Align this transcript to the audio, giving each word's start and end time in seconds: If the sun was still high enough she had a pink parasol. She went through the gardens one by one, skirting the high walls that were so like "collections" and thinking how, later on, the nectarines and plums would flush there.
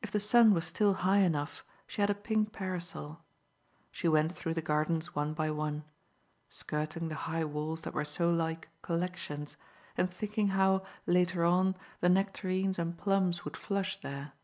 If 0.00 0.12
the 0.12 0.20
sun 0.20 0.54
was 0.54 0.64
still 0.64 0.94
high 1.02 1.22
enough 1.22 1.64
she 1.88 2.00
had 2.02 2.08
a 2.08 2.14
pink 2.14 2.52
parasol. 2.52 3.18
She 3.90 4.06
went 4.06 4.30
through 4.30 4.54
the 4.54 4.62
gardens 4.62 5.16
one 5.16 5.34
by 5.34 5.50
one, 5.50 5.82
skirting 6.48 7.08
the 7.08 7.16
high 7.26 7.44
walls 7.44 7.82
that 7.82 7.92
were 7.92 8.04
so 8.04 8.30
like 8.30 8.68
"collections" 8.80 9.56
and 9.96 10.08
thinking 10.08 10.50
how, 10.54 10.86
later 11.04 11.42
on, 11.44 11.74
the 12.00 12.08
nectarines 12.08 12.78
and 12.78 12.96
plums 12.96 13.44
would 13.44 13.56
flush 13.56 14.00
there. 14.00 14.34